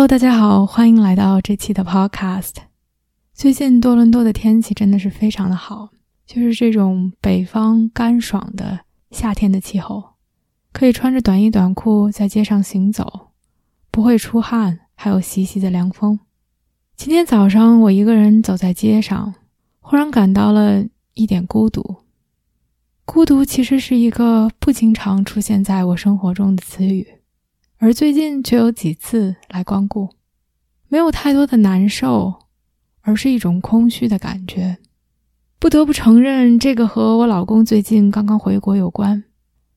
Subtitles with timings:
[0.00, 2.54] Hello，大家好，欢迎来到这期的 Podcast。
[3.34, 5.90] 最近多伦多的天气真的是非常的好，
[6.24, 10.14] 就是这种北方干爽的夏天的气候，
[10.72, 13.28] 可以穿着短衣短裤在街上行走，
[13.90, 16.18] 不会出汗，还有习习的凉风。
[16.96, 19.34] 今天早上我一个人走在街上，
[19.80, 21.96] 忽然感到了一点孤独。
[23.04, 27.06] 孤独其实是一个不经常出现在我生活中的词语。
[27.82, 30.10] 而最近却有几次来光顾，
[30.88, 32.34] 没有太多的难受，
[33.00, 34.76] 而是一种空虚的感觉。
[35.58, 39.24] 不得不承认，这个和我老公最近刚刚回国有关。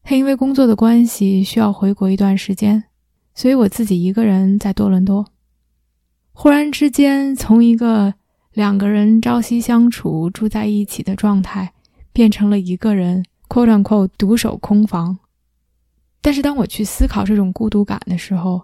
[0.04, 2.84] 他因为工作的关系需要回国一段时间，
[3.34, 5.28] 所以我自己一个人在多伦多。
[6.34, 8.16] 忽然之间，从一个
[8.52, 11.72] 两个人朝夕相处、住在一起的状态，
[12.12, 15.20] 变成了一个人 “quote unquote” 独守空房。
[16.24, 18.64] 但是当我去思考这种孤独感的时候，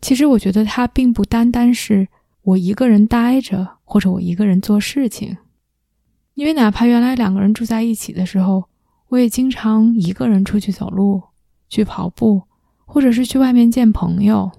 [0.00, 2.06] 其实我觉得它并不单单是
[2.42, 5.36] 我一个人待着，或者我一个人做事情。
[6.34, 8.68] 因为哪怕原来两个人住在一起的时候，
[9.08, 11.20] 我也经常一个人出去走路、
[11.68, 12.42] 去跑步，
[12.84, 14.52] 或者是去外面见朋友。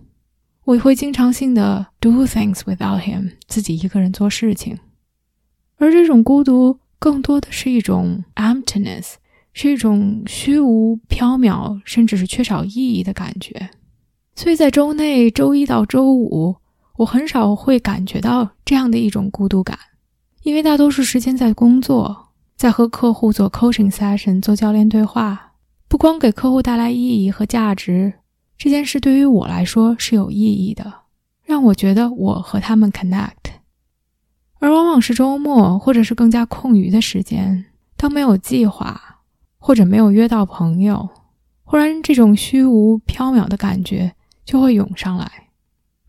[0.66, 4.78] 我会经常性的 do things without him，自己一个人做事情。
[5.78, 9.14] 而这种孤独更多的是一种 emptiness。
[9.60, 13.72] 是一种虚无缥缈，甚至是缺少意义的感觉。
[14.36, 16.56] 所以在周内，周一到周五，
[16.98, 19.76] 我很少会感觉到这样的一种孤独感，
[20.44, 25.54] 因为大多数时间在工作，在和客户做 coaching session，做教练对话。
[25.88, 28.14] 不光给客户带来意义和价值，
[28.60, 30.94] 这件事对于我来说是有意义的，
[31.44, 33.56] 让我觉得我和他们 connect。
[34.60, 39.16] 而往往是周末，或者是更加空余的时间，当没有计划。
[39.58, 41.10] 或者没有约到朋友，
[41.64, 44.14] 忽然这种虚无缥缈的感觉
[44.46, 45.50] 就会涌上来，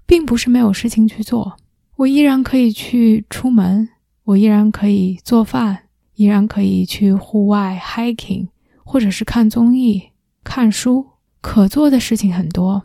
[0.06, 1.56] 并不是没有事情去做，
[1.96, 3.88] 我依然可以去出门，
[4.24, 8.48] 我依然可以做饭，依然可以去户外 hiking，
[8.84, 10.10] 或者是看综艺、
[10.44, 11.06] 看书，
[11.40, 12.82] 可做的事情很多。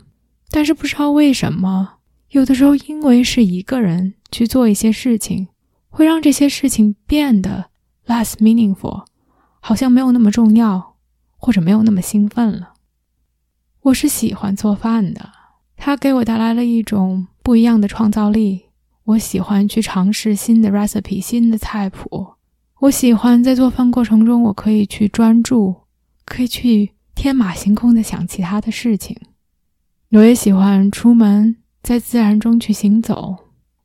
[0.50, 1.94] 但是不知道为什么，
[2.30, 5.48] 有的时候因为是一个人去做一些事情，
[5.88, 7.66] 会让这些事情变得
[8.06, 9.04] less meaningful。
[9.66, 10.96] 好像没有那么重要，
[11.38, 12.74] 或者没有那么兴奋了。
[13.80, 15.30] 我是喜欢做饭的，
[15.74, 18.66] 它给我带来了一种不一样的创造力。
[19.04, 22.34] 我喜欢去尝试新的 recipe、新的菜谱。
[22.80, 25.74] 我喜欢在做饭过程中，我可以去专注，
[26.26, 29.16] 可以去天马行空的想其他的事情。
[30.10, 33.38] 我也喜欢出门，在自然中去行走。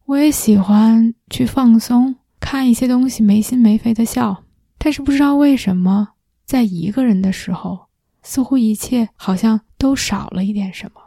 [0.07, 4.43] 我也喜欢去放松，看一些东西，没心没肺的笑。
[4.79, 6.13] 但是不知道为什么，
[6.45, 7.87] 在一个人的时候，
[8.23, 11.01] 似乎一切好像都少了一点什么。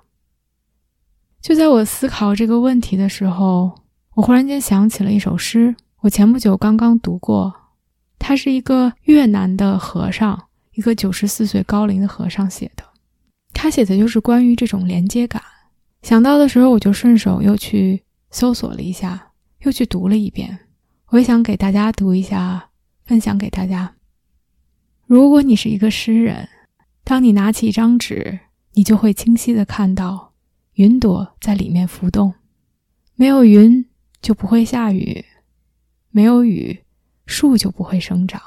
[1.40, 3.72] 就在我思考这个问题的时候，
[4.14, 7.52] 我忽然间想起了一首诗，我前不久刚刚读过。
[8.18, 12.84] 他是一个越南的和尚，一个九十四岁高龄的和尚写的。
[13.52, 15.42] 他写的就是关于这种连接感。
[16.02, 20.56] 想到的时候，我就顺手又去搜索了一下，又去读了一遍。
[21.08, 22.68] 我也想给大家读一下。
[23.04, 23.96] 分享给大家。
[25.06, 26.48] 如果你是一个诗人，
[27.04, 28.40] 当你拿起一张纸，
[28.72, 30.32] 你就会清晰的看到
[30.74, 32.32] 云朵在里面浮动。
[33.14, 33.84] 没有云
[34.22, 35.24] 就不会下雨，
[36.10, 36.84] 没有雨
[37.26, 38.40] 树就不会生长，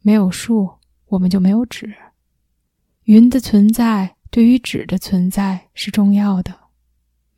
[0.00, 0.70] 没有树
[1.08, 1.94] 我们就没有纸。
[3.04, 6.56] 云的存在对于纸的存在是重要的，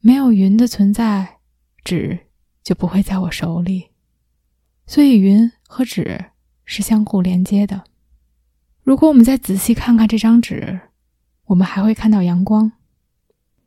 [0.01, 1.39] 没有云的存在，
[1.83, 2.27] 纸
[2.63, 3.89] 就不会在我手里。
[4.87, 5.51] 所以云。
[5.73, 6.27] 和纸
[6.67, 7.85] 是相互连接的。
[8.83, 10.79] 如果我们再仔细看看这张纸，
[11.47, 12.73] 我们还会看到阳光。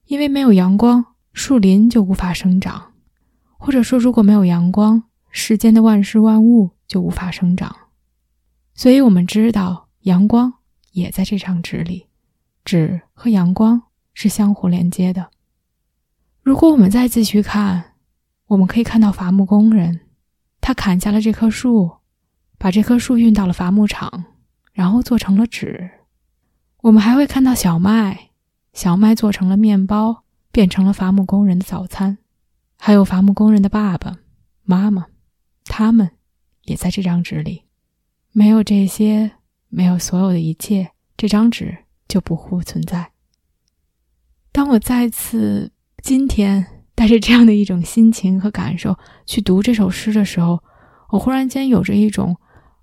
[0.06, 1.04] 因为没有阳光，
[1.34, 2.92] 树林就无法生长；
[3.58, 7.76] 或者说，如果没有阳光，世间的万事万物就无法生长。
[8.76, 10.54] 所以，我们知道阳光
[10.92, 12.06] 也在这张纸里，
[12.64, 13.82] 纸和阳光
[14.14, 15.32] 是相互连接的。
[16.44, 17.96] 如果我们再继续看，
[18.46, 20.02] 我们可以看到伐木工人。
[20.66, 21.98] 他砍下了这棵树，
[22.58, 24.26] 把这棵树运到了伐木场，
[24.74, 25.92] 然后做成了纸。
[26.82, 28.32] 我们还会看到小麦，
[28.74, 32.18] 小麦做成了面包，变成了伐木工人的早餐。
[32.80, 34.18] 还有伐木工人的爸爸
[34.64, 35.06] 妈妈，
[35.66, 36.10] 他们
[36.64, 37.66] 也在这张纸里。
[38.32, 39.34] 没有这些，
[39.70, 41.78] 没有所有的一切，这张纸
[42.08, 43.12] 就不复存在。
[44.52, 45.72] 当我再次
[46.02, 50.64] 今天带着这样的一种心情和感受去读这首诗的时候，
[51.10, 52.36] 我忽然间有着一种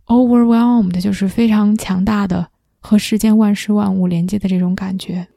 [0.07, 5.29] overwhelmed，就是非常强大的和世间万事万物连接的这种感觉。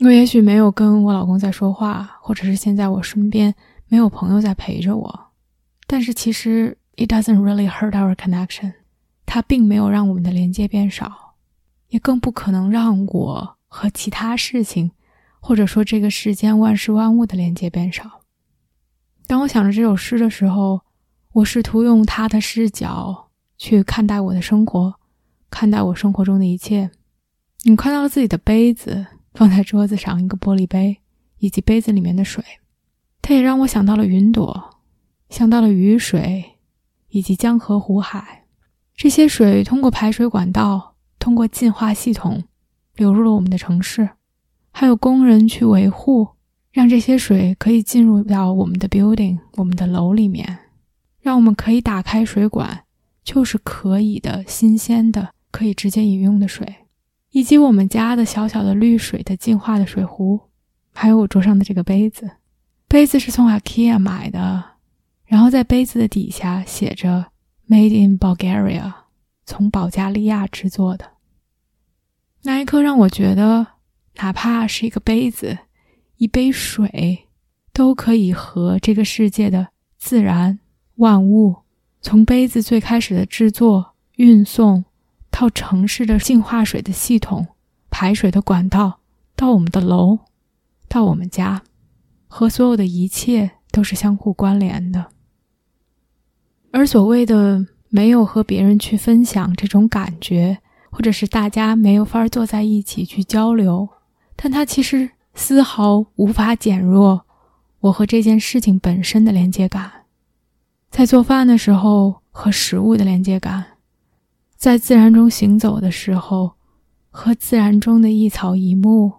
[0.00, 3.54] 我也许没有跟我老公在说话，或者是现在我身边
[3.88, 5.20] 没有朋友在陪着我，
[5.86, 8.72] 但是其实 it doesn't really hurt our connection。
[9.24, 11.36] 它并没有让我们的连接变少，
[11.88, 14.90] 也更不可能让我和其他事情，
[15.42, 18.20] 或者说这个世间万事万物的连接变少。
[19.26, 20.82] 当我想着这首诗的时候，
[21.32, 23.28] 我试图用他的视角
[23.58, 24.94] 去看待我的生活，
[25.50, 26.92] 看待我生活中的一切。
[27.64, 29.04] 你看到了自己的杯子
[29.34, 30.98] 放在桌子上，一个玻璃杯，
[31.38, 32.44] 以及杯子里面的水。
[33.20, 34.78] 它也让我想到了云朵，
[35.28, 36.58] 想到了雨水，
[37.08, 38.44] 以及江河湖海。
[38.94, 42.44] 这些水通过排水管道，通过净化系统，
[42.94, 44.10] 流入了我们的城市，
[44.72, 46.26] 还有工人去维护，
[46.72, 50.58] 让这些水可以进入到我们的 building、我们的楼里面，
[51.20, 52.84] 让我们可以打开水管，
[53.22, 56.66] 就是可以的新鲜的、可以直接饮用的水，
[57.30, 60.40] 以及我们家的小小的滤水的净化的水壶，
[60.92, 62.28] 还有我桌上的这个杯子，
[62.88, 64.64] 杯子是从 IKEA 买的，
[65.26, 67.26] 然后在杯子的底下写着。
[67.68, 68.92] Made in Bulgaria，
[69.46, 71.12] 从保加利亚制作的。
[72.42, 73.66] 那一刻让我觉得，
[74.16, 75.58] 哪怕是一个杯子、
[76.16, 77.28] 一杯水，
[77.72, 79.68] 都可以和这个世界的
[79.98, 80.58] 自然
[80.96, 81.56] 万物，
[82.00, 84.84] 从杯子最开始的制作、运送，
[85.30, 87.48] 到城市的净化水的系统、
[87.90, 89.00] 排水的管道，
[89.34, 90.18] 到我们的楼，
[90.88, 91.62] 到我们家，
[92.28, 95.06] 和所有的一切都是相互关联的。
[96.70, 100.58] 而所谓的没有和别人去分享这种感觉，
[100.90, 103.88] 或者是大家没有法坐在一起去交流，
[104.42, 107.24] 但它其实丝毫无法减弱
[107.78, 109.90] 我和这件事情本身的连接感。
[110.90, 113.64] 在做饭的时候和食物的连接感，
[114.56, 116.54] 在自然中行走的时候
[117.10, 119.12] 和自然中的一草一木、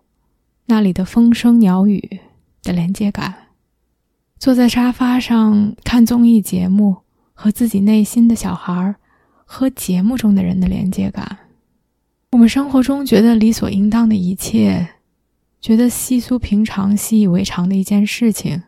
[0.66, 2.20] 那里的风声鸟语
[2.62, 3.34] 的连接感，
[4.38, 6.98] 坐在沙发上看综艺节目。
[7.36, 8.96] 和自己内心的小孩儿，
[9.44, 11.40] 和节目中的人的连接感，
[12.32, 14.88] 我们生活中觉得理所应当的一切，
[15.64, 18.64] 觉得稀疏平常、习以为常的一件事情，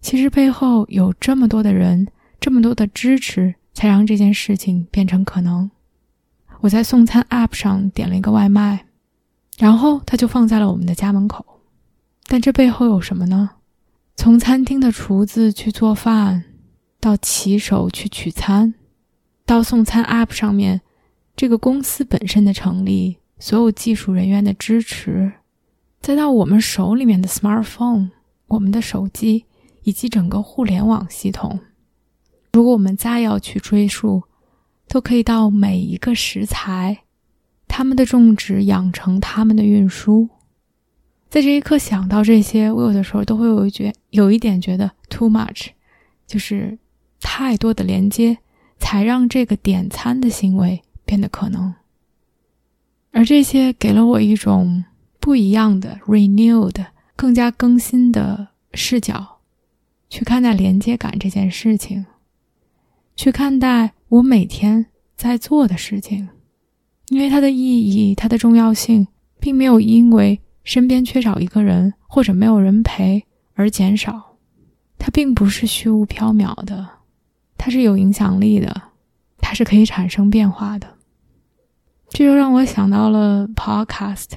[0.00, 2.08] 其实背后有这么多的人，
[2.40, 5.70] 这么多的支持，才让这件事情变成可能。
[6.62, 8.86] 我在送餐 App 上点了一个外卖，
[9.56, 11.46] 然后他就放在了我们的家门口。
[12.26, 13.50] 但这背后有什么呢？
[14.16, 16.42] 从餐厅的厨子去做饭。
[16.98, 18.74] 到骑手去取餐，
[19.44, 20.80] 到送餐 App 上面，
[21.36, 25.34] 这个公司本身的成立，所有技术人员的支持，
[26.00, 28.10] 再到我们手里面的 smartphone，
[28.46, 29.44] 我们的手机
[29.82, 31.60] 以及整个互联网系统，
[32.52, 34.22] 如果我们再要去追溯，
[34.88, 37.04] 都可以到每一个食材，
[37.66, 40.28] 他们的种植、养成、他们的运输。
[41.28, 45.68] 在这一刻想到这些，我有的时候都会有一觉有一点觉得 too much，
[46.26, 46.78] 就是。
[47.18, 48.38] 太多的连接，
[48.78, 51.74] 才让这个点餐的行为变得可能。
[53.10, 54.84] 而这些给了我一种
[55.26, 59.38] 不一样的、renewed、更加更新的视角，
[60.08, 62.06] 去看待连接感这件事情，
[63.16, 66.28] 去看待我每天在做的事情，
[67.08, 69.08] 因为它的意义、它的重要性，
[69.40, 74.36] 并没有因为身边缺少一个人或者没有人陪而减少，
[74.96, 76.88] 它并不是虚无缥缈的。
[77.58, 78.80] 它是有影响力的，
[79.38, 80.86] 它是可以产生变化的。
[82.10, 84.28] 这就让我想到了 Podcast，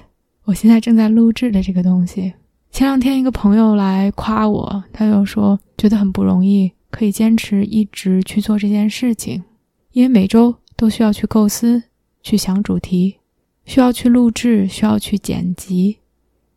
[0.50, 2.34] 我现在正在录制的这个东西。
[2.72, 9.44] 前两天一个朋友来夸我，他就说觉得很不容易，可以坚持一直去做这件事情，
[9.91, 11.84] 因为每周都需要去构思、
[12.24, 13.18] 去想主题，
[13.63, 16.00] 需要去录制，需要去剪辑，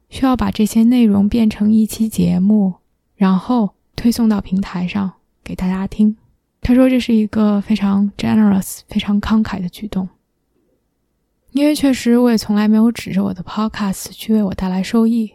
[0.09, 2.73] 需要把这些内容变成一期节目，
[3.15, 5.13] 然后推送到平台上
[5.45, 6.17] 给大家听。
[6.63, 10.09] 他说：“这是一个非常 generous、非常慷慨的举动，
[11.53, 15.33] 因为确实我也从来没有指着我的 podcast 去为我带来收益。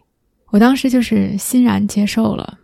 [0.50, 2.60] 我当时就是欣然接受了。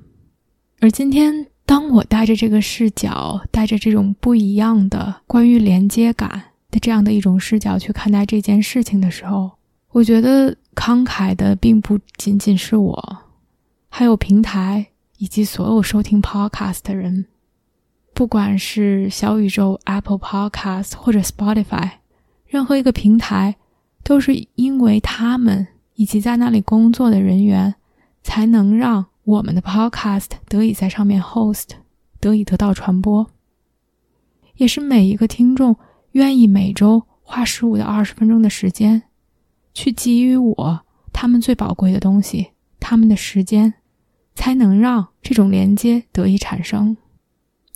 [0.80, 9.52] 而今天，当我带着这个视角，带着这种不一样的关于连接感的这样的一种视角去看待这件事情的时候，
[9.92, 13.18] 我觉得慷慨的并不仅仅是我，
[13.90, 17.26] 还有平台，以及所有收听 Podcast 的人，
[18.14, 21.92] 不管是小宇宙、Apple Podcast 或者 Spotify，
[22.54, 23.56] 任何一个平台，
[24.04, 27.74] 都是因为他们以及在那里工作的人员，
[28.22, 31.70] 才能让我们的 Podcast 得以在上面 host，
[32.20, 33.26] 得以得到传播。
[34.58, 35.76] 也是每一个听众
[36.12, 39.02] 愿意每周花十五到二十分钟的时间，
[39.74, 43.74] 去给予我他们最宝贵的东西，他们的时间。
[44.36, 46.98] 才能让这种连接得以产生，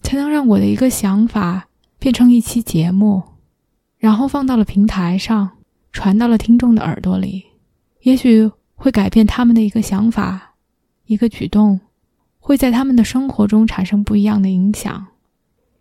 [0.01, 1.67] 才能让我的一个想法
[1.99, 3.21] 变成一期节目，
[4.07, 5.49] 然后放到了平台上，
[5.91, 7.43] 传到了听众的耳朵里，
[8.03, 10.55] 也许会改变他们的一个想法，
[11.07, 11.81] 一个举动，
[12.39, 15.07] 会在他们的生活中产生不一样的影响，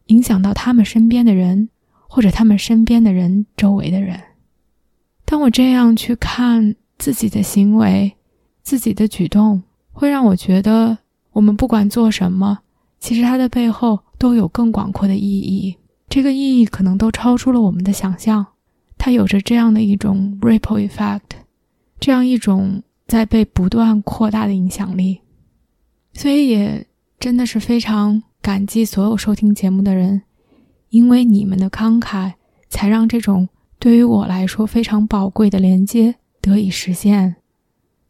[0.06, 1.68] 影响到他们身边的人，
[2.09, 4.21] 或者他们身边的人周围的人。
[5.25, 8.16] 当我这样去看自己的行为，
[8.61, 9.62] 自己的举动。
[9.92, 10.99] 会让我觉得，
[11.30, 12.59] 我们不管做什么，
[12.99, 15.76] 其实它的背后都有更广阔的意义。
[16.16, 18.46] 这个意义可能都超出了我们的想象。
[18.96, 21.20] 它有着这样的一种 ripple effect，
[22.00, 25.20] 这样一种在被不断扩大的影响力。
[26.14, 26.87] 所以也
[27.20, 30.23] 真的是非常感激所有收听节目的人，
[30.88, 32.32] 因为你们的慷慨，
[32.70, 37.37] 才让这种对于我来说非常宝贵的连接得以实现。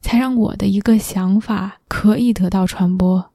[0.00, 3.32] 才让我的一个想法可以得到传播，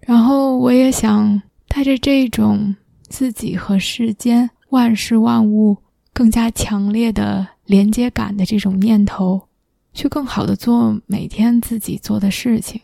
[0.00, 2.76] 然后我也想带着这种
[3.08, 5.76] 自己和世间万事万物
[6.12, 9.48] 更加强烈的连接感的这种念头，
[9.92, 12.80] 去更好的做每天自己做的事情，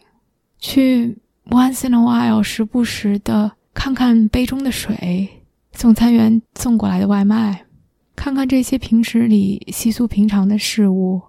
[0.58, 1.18] 去
[1.50, 5.28] once in a while 时不时的看看杯中的水，
[5.72, 7.64] 送餐员送过来的外卖，
[8.14, 11.22] 看看这些平时里稀疏平常的事物。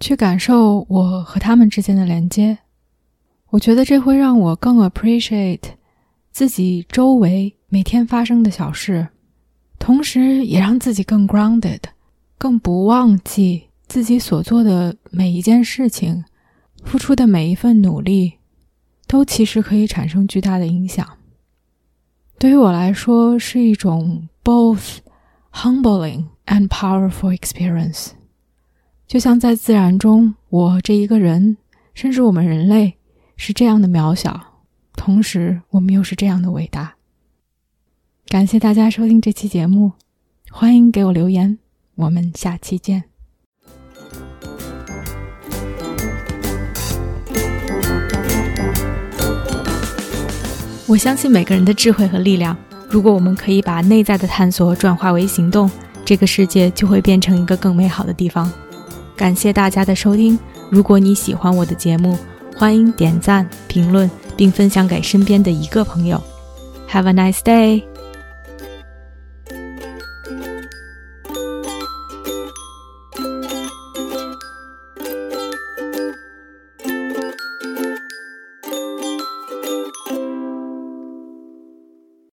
[0.00, 2.58] 去感受我和他们之间的连接，
[3.50, 5.60] 我觉得这会让我更 appreciate
[6.34, 9.06] 自己周围每天发生的小事，
[9.78, 11.78] 同时也让自己更 grounded，
[12.36, 16.24] 更不忘记自己所做的每一件事情，
[16.82, 18.32] 付出的每一份努力，
[19.06, 21.06] 都其实可以产生巨大的影响。
[22.36, 24.96] 对于我来说，是一种 both
[25.52, 28.08] humbling and powerful experience。
[29.06, 31.58] 就像在自然中，我这一个人，
[31.94, 32.94] 甚至我们人类，
[33.36, 34.53] 是这样的渺小，
[34.96, 36.94] 同时我们又是这样的伟大。
[38.28, 39.92] 感谢大家收听这期节目，
[40.50, 41.58] 欢迎给我留言，
[41.94, 43.04] 我们下期见。
[50.86, 52.56] 我相信每个人的智慧和力量，
[52.88, 55.70] 如果我们可以把内在的探索转化为行动，
[56.04, 58.50] 这个世界就会变成一个更美好的地方。
[59.16, 60.38] 感谢大家的收听。
[60.70, 62.18] 如果你喜欢我的节目，
[62.56, 66.22] 欢迎点赞、评论并分享给身边的一个朋友。
[66.90, 67.93] Have a nice day.